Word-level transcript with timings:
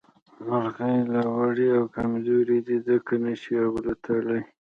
مرغۍ 0.47 0.97
لا 1.13 1.23
وړې 1.35 1.67
او 1.77 1.83
کمزورې 1.95 2.57
دي 2.67 2.77
ځکه 2.87 3.13
نه 3.23 3.33
شي 3.41 3.55
اوتلې 3.67 4.41